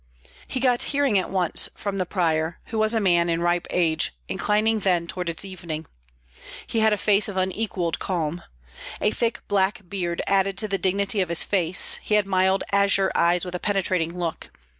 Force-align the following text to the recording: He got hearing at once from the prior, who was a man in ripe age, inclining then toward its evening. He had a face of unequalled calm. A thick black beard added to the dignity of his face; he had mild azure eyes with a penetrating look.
He 0.47 0.59
got 0.59 0.81
hearing 0.97 1.19
at 1.19 1.29
once 1.29 1.69
from 1.75 1.99
the 1.99 2.07
prior, 2.07 2.57
who 2.69 2.79
was 2.79 2.95
a 2.95 2.99
man 2.99 3.29
in 3.29 3.39
ripe 3.39 3.67
age, 3.69 4.13
inclining 4.27 4.79
then 4.79 5.05
toward 5.05 5.29
its 5.29 5.45
evening. 5.45 5.85
He 6.65 6.79
had 6.79 6.91
a 6.91 6.97
face 6.97 7.27
of 7.27 7.37
unequalled 7.37 7.99
calm. 7.99 8.41
A 8.99 9.11
thick 9.11 9.41
black 9.47 9.87
beard 9.87 10.23
added 10.25 10.57
to 10.57 10.67
the 10.67 10.79
dignity 10.79 11.21
of 11.21 11.29
his 11.29 11.43
face; 11.43 11.99
he 12.01 12.15
had 12.15 12.27
mild 12.27 12.63
azure 12.71 13.11
eyes 13.13 13.45
with 13.45 13.53
a 13.53 13.59
penetrating 13.59 14.17
look. 14.17 14.49